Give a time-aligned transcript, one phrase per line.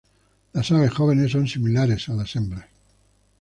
[0.53, 2.65] Las aves jóvenes son similares a las hembras.